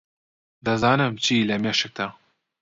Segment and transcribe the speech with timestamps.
[0.65, 2.07] دەزانم چی لە مێشکتە.